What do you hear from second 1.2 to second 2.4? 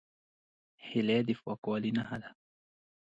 د پاکوالي نښه ده